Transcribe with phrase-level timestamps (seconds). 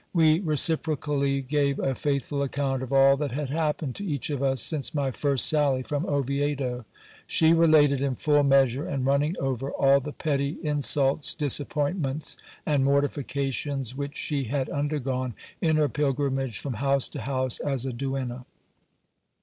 [0.13, 4.41] We reciprocally gave a faithful account of all that had hap pened to each of
[4.41, 6.85] us, since my first sally from Oviedo.
[7.27, 12.35] She related, in full measure and running over, all the petty insults, disappointments,
[12.65, 17.85] and mortifi cations, which she had undergone in her pilgrimage from house to house as
[17.85, 18.47] i duenna.